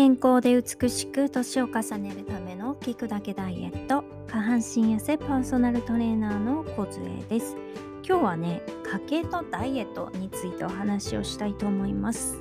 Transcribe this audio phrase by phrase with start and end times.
[0.00, 7.54] 健康で美しく年を重ねるための聞くだけダイエット下半身痩せパーソナルトレーナーの小杖です。
[8.02, 8.62] 今日はね
[9.06, 12.40] 家計とダイエットについてお話をしたいと思います。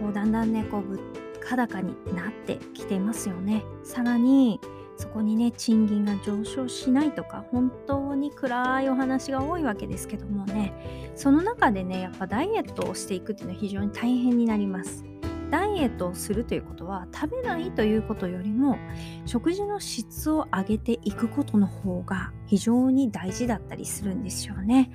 [0.00, 1.00] こうだんだんねこう物
[1.40, 3.64] 価高になってきてますよね。
[3.82, 4.60] さらに
[4.96, 11.12] そこにね賃金が上昇しないとか本当に暗いお話が多いわけですけどもね。
[11.16, 15.04] その中でねやっぱダイエットをしていくっていうのは非常に大変になります。
[15.52, 18.78] ダイエットをするということは食べないということよりも
[19.26, 24.90] 食事の質を上げていくことの方が非常に大事だったりするんですよね。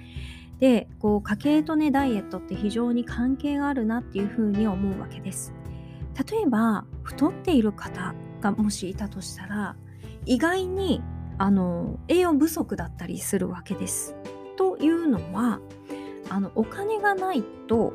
[0.58, 5.54] でこう家計とねダイエットって非常に関係があるなっていうふうに思うわけです。
[6.28, 9.76] 例えば太っている方がもしいたとしたら
[10.26, 11.04] 意外に
[11.38, 14.16] あの栄養不足だったりするわけです。
[14.58, 15.60] というのは
[16.30, 17.94] あのお金がないと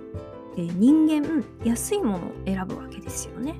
[0.56, 3.56] え、人間安いものを選ぶわけですよね。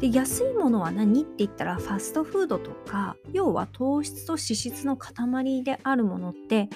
[0.00, 6.70] で安いものは何って言ったらファストフードとか要は糖質と脂質の塊であるものって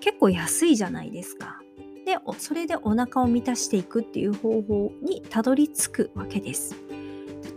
[0.00, 1.60] 結構安いじゃないですか。
[2.04, 6.76] でそれでお腹を満たしていくっていう方法にたどり着くわけです。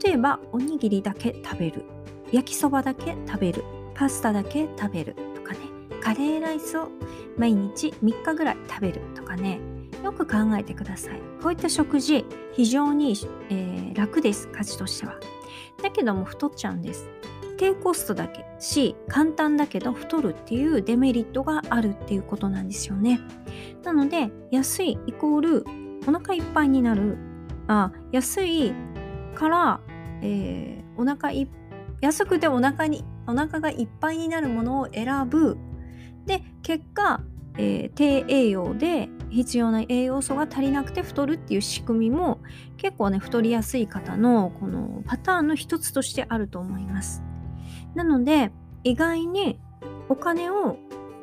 [0.04, 1.84] 例えばおにぎりだけ食べる
[2.32, 5.60] 焼きそばだけ食べるパスタだけ食べるとかね
[6.02, 6.90] カレーライスを
[7.38, 9.60] 毎日3日ぐらい食べるとかね
[10.04, 11.22] よく考えてください。
[11.42, 13.16] こういった食事、非常に、
[13.50, 15.20] えー、楽です、家事としては。
[15.82, 17.10] だけども太っちゃうんです。
[17.58, 23.20] 低コストだけし、簡単だけど太るっていうデメリットがあるっていうことなんですよね。
[23.84, 25.66] なので、安いイコール
[26.08, 27.18] お腹いっぱいになる。
[27.68, 28.74] あ安い
[29.36, 29.82] から、
[30.22, 31.48] えー、お腹い
[32.02, 35.58] 安くてお腹にお腹がいっぱいになるものを選ぶ。
[36.26, 37.22] で、結果、
[37.58, 42.40] えー、低栄養で必要な栄養素が足りなくて太るっていう仕組みも
[42.78, 47.24] 結構ね太りやすい方のこのパターンの一つとしてあると思います。
[47.96, 48.52] なので
[48.84, 49.60] 意外に
[50.10, 50.78] お金を、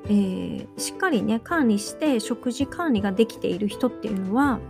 [0.07, 4.61] えー、しっかりね管理して食事管理ができている人っていうのは、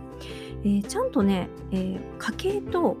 [0.63, 2.97] えー、ちゃんとね、えー、家計と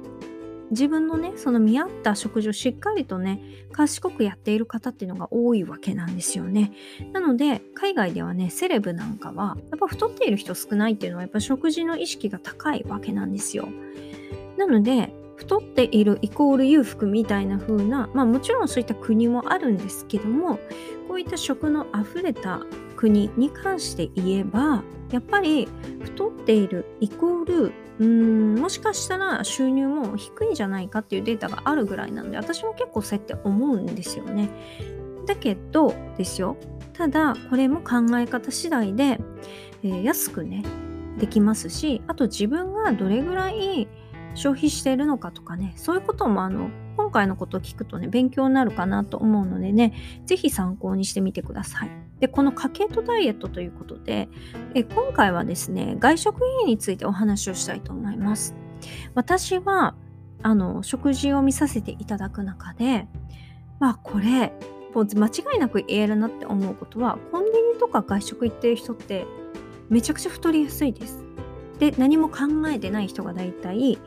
[0.71, 3.41] 自分のねその見合った食事をしっかりとね
[3.71, 6.71] 賢くやっている方っていうのが多いわけなんですよね。
[7.13, 13.67] なので海外ではねセレブなんかはやっぱ太っている人少ないっていうのはやっぱ食事の意識が高いわけなんですよ。
[14.57, 20.59] なので太っているイコール裕福みたいな風なまあもちろんそういった国もあるんですけども
[21.07, 22.61] こういった食のあふれた
[22.97, 25.67] 国に関して言えばやっぱり
[26.03, 34.49] 太っているイコールうんもしかしたら収入も低いんじゃないかっていうデータがあるぐらいなので私も結構そうやって思うんですよね。
[35.25, 36.57] だけどですよ
[36.93, 39.19] ただこれも考え方次第で、
[39.83, 40.63] えー、安くね
[41.19, 43.87] できますしあと自分がどれぐらい
[44.33, 49.93] 消費しているのかとかねそういうこともあの今回のことを聞くとね、勉強になるかなと思うのでね、
[50.25, 52.08] ぜひ参考にしてみてください。
[52.19, 54.29] で、この家計とダイエットということで、
[54.73, 58.55] え今回はですね、外食費についてお話をしたいと思います。
[59.15, 59.95] 私は、
[60.41, 63.07] あの、食事を見させていただく中で、
[63.79, 64.53] まあこれ、
[64.93, 69.25] もう間違いなく言えるなって思うことは、コンビニとか外食行ってる人って
[69.89, 71.29] めちゃくちゃ太りやすいです。
[71.79, 73.97] で何も考えてない人が大体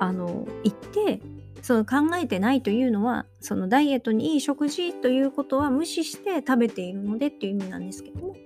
[0.00, 1.20] あの行って
[1.62, 8.36] その考えてないというのはそのダイエットにいい食事ということは無視して食べているのでっていう意味なんですけども。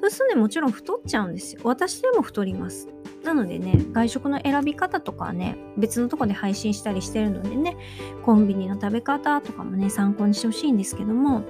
[0.00, 1.62] そうするとねもちろん太っちゃうんですよ。
[1.64, 2.88] 私でも太ります。
[3.24, 7.76] なのでね外食の選び方とかはね別のとこで配信したりしてるのでね
[8.24, 11.42] コンビニの食べ方とかもね参考にしてほしいんですけども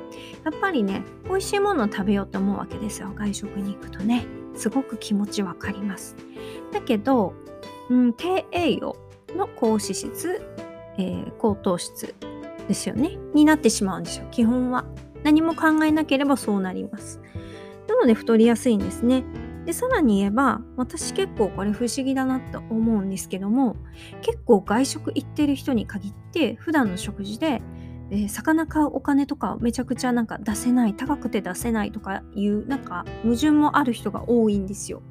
[0.44, 3.12] やっぱりね美味しいものを食べようと思うわけですよ。
[3.14, 4.26] 外食に行くとね。
[4.54, 6.16] すごく気持ちわかります。
[6.72, 7.32] だけど、
[7.90, 8.96] うん、低栄養
[9.36, 10.42] の高脂質
[10.98, 12.14] えー、高糖質
[12.66, 13.18] ですよね。
[13.34, 14.26] になってしまうんですよ。
[14.30, 14.84] 基本は。
[15.24, 17.20] 何も考えなければそうなります。
[17.88, 19.24] なので太りやすいんですね。
[19.68, 23.76] でさらに言えば私結構これ不思議だなって思うんですけども
[24.22, 27.60] 結構外食行ってる人に限って普段の食事で、
[28.10, 35.02] えー、魚買うお金とかめちゃくちゃなんか出せない高くて出せないとかいうなんか矛盾もある人が多いんですよ。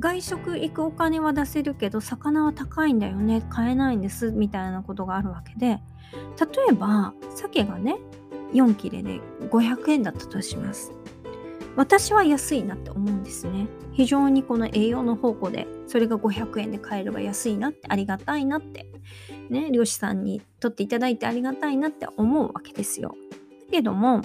[0.00, 5.80] 外食行くお金は出せるけど魚は高いんだよね買えないんですみたいなことがあるわけで例
[6.70, 7.96] えば鮭がね
[8.52, 10.92] 4切れで500円だったとします。
[11.76, 13.68] 私は安いなって思うんですね。
[13.92, 18.86] 非常にこの栄養の方向でそれが500円で買えれば安いなってありがたいなって
[19.48, 23.14] ね漁師さんに取っていただいてありがたいなって思うわけですよ。
[23.66, 24.22] だけども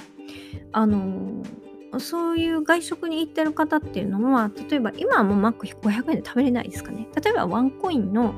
[0.71, 1.62] あのー
[2.00, 7.07] そういう外食に行ってる方っていうのは例えば今はもうマック500円で食べれないですかね。
[7.22, 8.34] 例えばワンコインの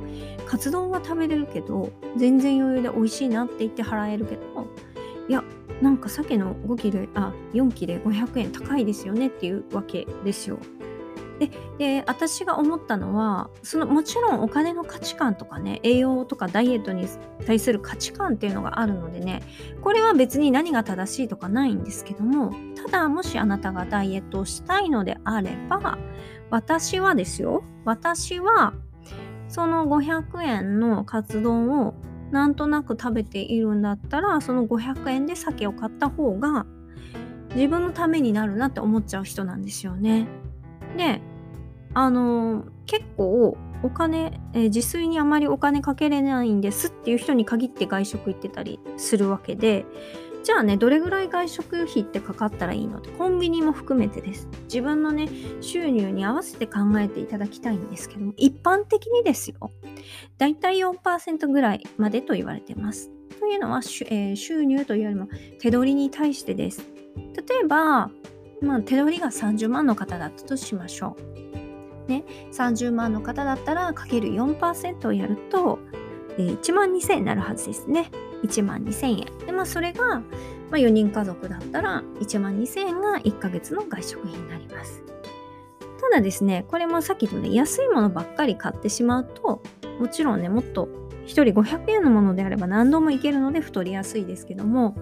[0.46, 4.42] カツ丼は食べれるけど全然余裕で美味しいなって言って払えるけど
[5.28, 5.44] いや
[5.82, 10.58] なんか鮭の5切れあ4切れ500円高いですよねっていうわけですよ。
[11.40, 17.08] でで私が思ったのはそのもちろんお金の価値観とかね栄養とかダイエットに
[17.46, 19.42] 対する価値観っていうのがあるのでね
[19.82, 25.98] これは別に何が正しいとかないんですけどもただもしあなたがダイエットをしたいのであれば
[26.50, 28.74] 私はですよ私は
[29.48, 31.96] その500円のカツ丼を
[32.32, 36.66] なんとなく食べているんだったらその500円で鮭を買った方が
[37.56, 40.28] 自分のためになるなって思っちゃう人なんですよね。
[40.96, 41.22] で、
[41.94, 49.86] あのー、結構お金、えー、自炊にあまりお金かけれないんですっていう人に限って外食行ってたりするわけで、
[50.44, 53.00] じゃあね、どれぐらい外食費ってかかったらいいの？
[53.00, 54.48] ってコンビニも含めてです。
[54.66, 55.28] 自分のね、
[55.60, 59.72] 収入に合わせて考えていただきたいんですけども、一般的にですよ、
[60.38, 63.10] だいたい4%ぐらいまでと言われてます。
[63.40, 65.28] というのは、えー、収入というよりも
[65.60, 66.88] 手取りに対してです。
[67.16, 68.12] 例えば、
[68.66, 71.16] まあ、手取りが30万の方だったとしましょ
[72.08, 72.10] う。
[72.10, 75.80] ね、30万の方だったらかける4%をやると、
[76.38, 78.12] えー、1万2000円になるはずですね。
[78.44, 79.46] 1万2000円。
[79.46, 80.24] で、まあ、それが、ま
[80.74, 85.04] あ、4人家族だったら1万2000円が1ヶ月の外食費になります。
[86.02, 89.62] ただですね、これもさっきとね、安いものばっかり買ってしまうと、
[90.00, 90.88] もちろんね、もっと
[91.26, 94.96] 1人500円のものであれば何度もいけるので太りやすいですけども、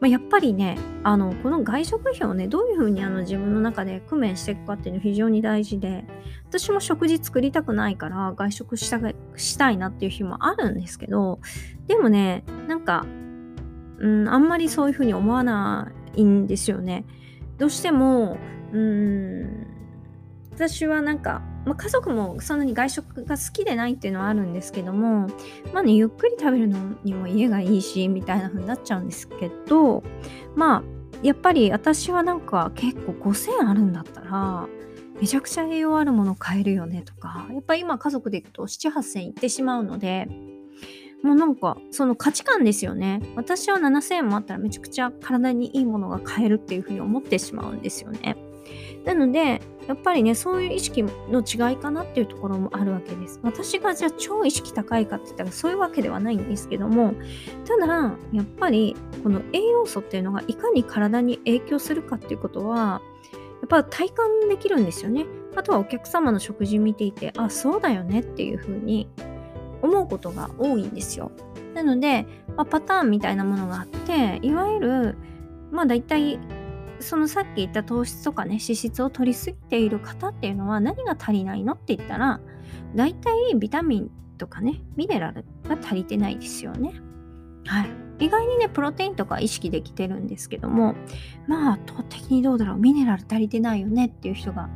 [0.00, 6.04] まあ、やっぱりねあのこの外食費をねどういうふうにあの自分の中で工面していくかっていうのは非常に大事で
[6.48, 8.98] 私も食事作りたくないから外食した
[9.36, 11.40] したいなっていう日もあるんですけど
[11.86, 13.06] でもねなんか、
[13.98, 17.04] うん、あんまりそういうふうに思わないんですよね。
[17.58, 18.38] どうしても
[18.72, 19.66] うん
[20.54, 25.28] 私はなんかまあ、家族もそんなに外食が好きでないっていうのはあるんですけども、
[25.72, 30.02] まあね、ゆっくり食べるのにも家がいいし、みたいな風になっちゃうんですけど、
[30.56, 30.82] まあ、
[31.22, 34.68] やっぱり私はなんか結構5000あるんだったら、
[35.20, 40.28] めちゃくちゃ栄養あるもの買えるよねとか、やっぱり今家族で行くと7、8000いってしまうので、
[41.22, 43.20] もうなんかその価値観ですよね。
[43.36, 48.36] 私は7000円もあったらめちゃくちゃ体にいいものが買えるっていうふうに思ってしまうんですよね。
[49.04, 53.40] なので、やっぱりね、そういう意識の違いかなっていうところもあるわけです。
[53.42, 57.14] 私がじゃあ超意識高いかって言ったらそういうわけではないんですけども、
[57.64, 63.02] ただ、やっぱりこの栄養素っていうのがいかに体に影響するかっていうことは、
[63.62, 65.26] やっぱ体感できるんですよね。
[65.56, 69.08] あとはお客様の食事見ていて、あ、そうだよねっていうふうに
[69.82, 71.32] 思うことが多いんですよ。
[71.74, 72.26] なので、
[72.56, 75.16] まあ、パターンみたいなものがあって、いわゆる、
[75.70, 76.38] まあ大体
[77.00, 82.40] そのさっき言った糖質とかね脂質を取りすぎている方っていうのは何が足りないのって言ったら
[82.94, 87.00] 大体ビタミンとかねミネラルが足りてないですよね。
[87.66, 88.10] はい。
[88.20, 90.94] 意外にね、プロテインとか意識できてるんですけども、
[91.46, 94.68] まあ、圧倒的にどうだろう、ミネラル足りてないよねっていう人が、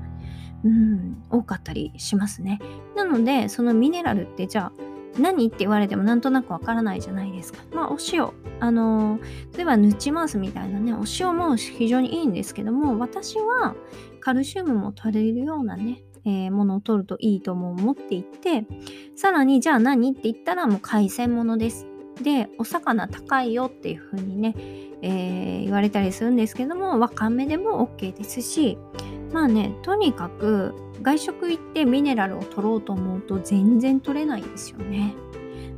[0.64, 2.58] うん、多かったりしますね。
[2.96, 4.72] なので、そのミネラルってじゃあ、
[5.18, 5.46] 何？
[5.46, 7.60] って言われてもなんとなくわからないじゃないですか。
[7.72, 8.30] まあ、お塩。
[8.60, 9.18] あの
[9.54, 13.74] 例えば、ヌチマウスみたいなね、お塩も非常にいいんですけども、私は
[14.20, 18.66] カルシウムも取れるようなね、えー、ものを取るといいとも思っていて、
[19.16, 20.12] さらに、じゃあ何？
[20.12, 21.86] って言ったらもう海鮮物です。
[22.22, 24.54] で、お魚高いよっていう風にね、
[25.02, 28.78] えー、言われたりするんですけども、わかめでも OK ですし、
[29.32, 35.14] まあね、とにかく外食行ってミネラルを取ろうと思うと全然取れないんですよね。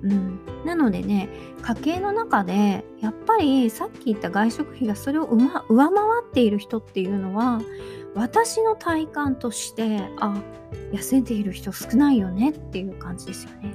[0.02, 1.28] うん、なのでね
[1.62, 7.61] 家計の中でやっぱりさっき言った外食費がそれを上回っている人っていうのは
[8.14, 10.40] 私の体感としてあ
[10.92, 13.75] 痩せている人少ないよねっていう感じですよね。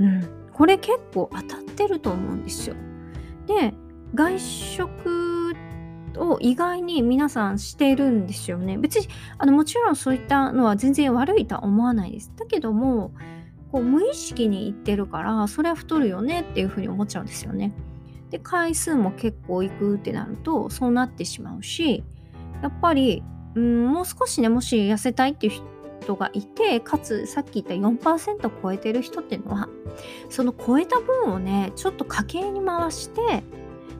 [0.00, 2.74] うん、これ結構当たってると思うんですよ。
[3.46, 3.74] で
[4.14, 5.33] 外食
[6.18, 8.78] を意外に皆さんしてるんですよね。
[8.78, 12.32] 別にあのもちろんそういったのは全然悪いとは思わないです。
[12.36, 13.12] だけども
[13.72, 17.72] こう無意識に言ってるからそれは太るよねっていうふうに思っちゃうんですよね。
[18.30, 22.02] で回数も結構いくってなるとそうなってしまうし
[22.62, 23.22] やっぱり
[23.54, 25.62] うんもう少しねもし痩せたいっていう
[26.00, 29.68] 人がいてかつさっき言った4%超えてる人っていうのは
[30.28, 33.42] その超えた分をねちょっと家計に回して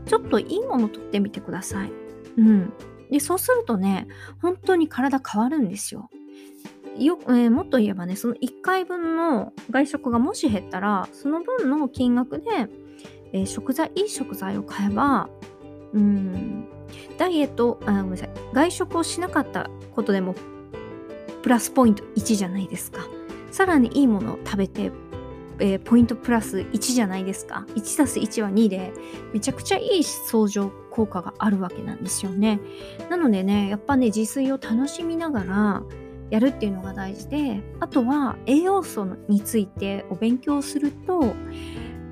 [0.06, 2.03] ちょっといいもの取ってみてください。
[2.36, 2.72] うん。
[3.10, 4.08] で、そうするとね、
[4.40, 6.10] 本当に体変わるんですよ。
[6.98, 12.44] よえー、もっと言えばね、その1回分の外食がもし減ったら、その分の金額で、
[13.32, 15.28] えー、食材、いい食材を買えば、
[15.92, 16.66] うん、
[17.18, 20.34] ダイエットあごめんなさい外食をしなかったことでも
[21.42, 23.06] プラスポイント1じゃないですか
[23.50, 24.90] さらにいいものを食べて、
[25.60, 28.92] えー、ポイントプラス1じゃないですか1たす1は2で
[29.32, 32.60] めちゃくちゃいい相乗効果があるわけなんですよね
[33.10, 35.82] なのでねやっぱね自炊を楽しみながら
[36.30, 41.34] やるっていうのが大事であとは栄養素についてお勉強すると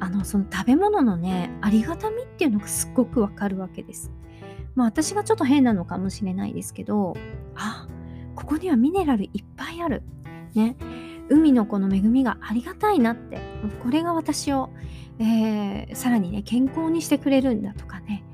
[0.00, 4.10] あのその食べ物のねありがたみっていうのがすっごくわかるわけです。
[4.74, 7.16] まあ私がちょっと変なのかもしれないですけど
[7.54, 7.86] あ
[8.34, 10.02] ここにはミネラルいっぱいある。
[10.54, 10.76] ね
[11.28, 13.38] 海のこの恵みがありがたいなって
[13.82, 14.70] これが私を、
[15.18, 18.24] えー、さらにね健康にしてくれるんだとかね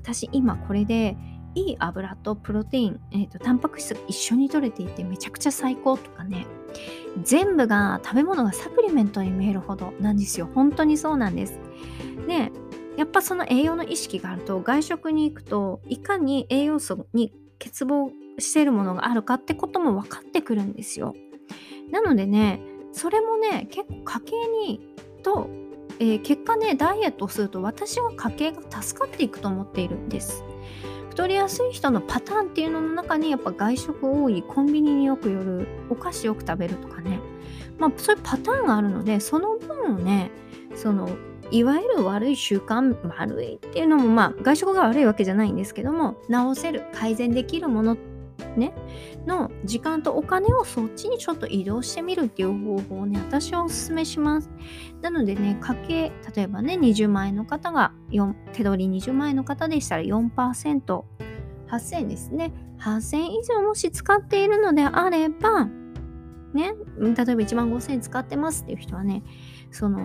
[0.00, 1.16] 私今これで
[1.54, 6.46] いい油とプロテイン、えーと、タンパク質が一緒に取れていてめちゃくちゃ最高とかね。
[7.24, 10.48] 全部が食べ物がサプリメントに見えるほどなんですよ。
[10.54, 11.58] 本当にそうなんです。
[12.28, 12.52] で
[12.96, 21.14] やっぱその栄養の意識があると外食に行くといかに栄養素に欠乏しているものがあるかってことも分かってくるんですよ。
[21.90, 22.60] なのでね
[22.92, 24.80] それもね結構家計に
[25.22, 25.48] と、
[26.00, 30.42] えー、結果ねダイエットをすると私は家計が助かっていくと思っているんです。
[31.10, 37.20] 太りやすい人のパターンっていうのの中にやっぱ外食多いコンビニによく寄るお菓子よく食べるとかね。
[37.78, 40.30] まあそういうパターンがあるのでその分をね
[40.74, 41.10] その
[41.50, 48.09] いわゆる悪い習慣悪いっていうのもまあ外食が悪いわけじゃないんですけども直せる改善できるものって
[48.56, 48.72] ね
[49.26, 54.50] の時間とお金をそっちにちょっと移動してみるっていう方法をね私はおすすめします。
[55.00, 62.52] なのでね家計例えばね20万円の方が4手取り20万円の方でしたら 4%8000 円ですね。
[62.78, 65.66] 8000円以上もし使っているのであれば
[66.52, 69.22] ね例えば1万5000円使ってますっていう人はね
[69.70, 70.00] その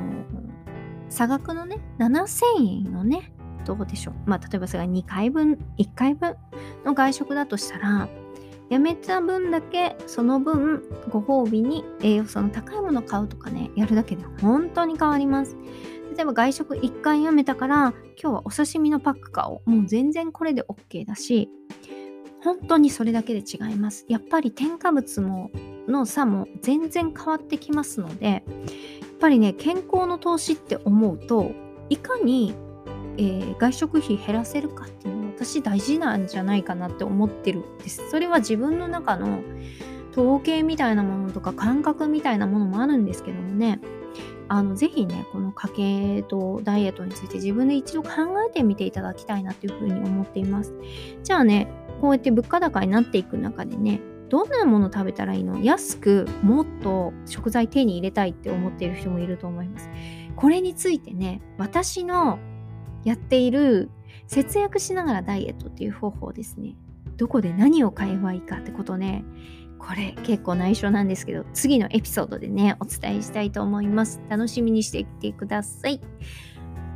[1.10, 3.32] 差額のね7000円のね
[3.66, 4.14] どうでしょう。
[4.26, 6.36] まあ例えばそれが2回分1回分
[6.84, 8.08] の外食だとしたら
[8.70, 15.56] やめた分だけその分ご褒美に栄養素の高いものを買うとかねやるだけで本当に変わります。
[16.16, 19.70] 例えば外食1回やめたから今日はお刺身のパック買おう。
[19.70, 21.50] もう全然これで OK だし
[22.44, 24.06] 本当にそれだけで違います。
[24.08, 25.52] やっぱり添加物も
[25.88, 28.42] の差も全然変わってきますのでやっ
[29.20, 31.52] ぱりね健康の投資って思うと
[31.90, 32.56] いかに、
[33.18, 38.10] えー、外食費減らせるかっていう私大事なんじゃないかなって思ってるんです。
[38.10, 39.42] それは自分の中の
[40.12, 43.82] 統計みたいなものとか感覚みたいなものもあるんですけどもね、
[44.48, 45.70] あの、ぜひね、この家
[46.22, 48.10] 計とダイエットについて自分で一度考
[48.48, 50.74] えてみていただきたいなというふうに思っています。
[51.24, 51.68] じゃあね、
[52.00, 54.00] こうやって物価高になっていく中でね、
[54.30, 55.60] どんなもの食べたらいいの？
[55.62, 59.90] 安くもっと食材手に入れたいって思っている人もいると思います。
[60.36, 62.40] これについてね、私の
[63.04, 63.90] やっている
[64.28, 66.76] 節約しながらダイエットっていう方法ですね。
[67.18, 69.24] どこで何を買えばいいかってことね。
[69.78, 74.22] これ結構内緒なんですけど、次のエピソードでね、お伝えしたいと思います。
[74.30, 76.02] 楽しみにしていてください。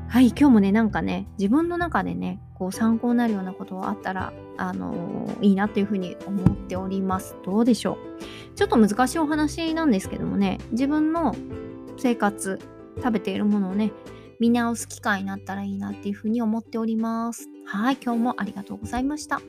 [0.07, 7.35] はい、今日もね、なんかね、自分の中でね、こう参考になるようなことがあったら、あのー、いいなというふうに思っております。
[7.45, 7.99] どうでしょ
[8.53, 11.35] うちょっと難しいお話なんですけどもね、自分の
[11.97, 12.59] 生活、
[12.97, 13.91] 食べているものをね、
[14.39, 17.47] 見直す機会になったらいいなっていうふうに思っております。
[17.65, 19.41] はい、今日もありがとうございました。